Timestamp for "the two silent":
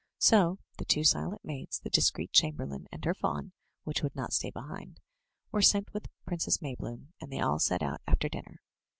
0.79-1.45